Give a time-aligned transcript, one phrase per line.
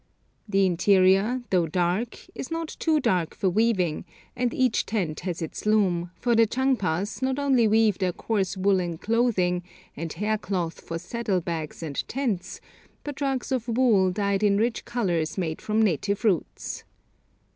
[0.49, 4.03] The interior, though dark, is not too dark for weaving,
[4.35, 8.57] and each tent has its loom, for the Chang pas not only weave their coarse
[8.57, 9.61] woollen clothing
[9.95, 12.59] and hair cloth for saddlebags and tents,
[13.03, 16.83] but rugs of wool dyed in rich colours made from native roots.